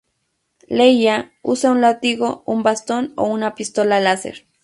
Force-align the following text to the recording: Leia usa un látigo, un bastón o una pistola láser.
Leia 0.67 1.31
usa 1.43 1.69
un 1.69 1.81
látigo, 1.81 2.41
un 2.47 2.63
bastón 2.63 3.13
o 3.17 3.25
una 3.25 3.53
pistola 3.53 3.99
láser. 3.99 4.47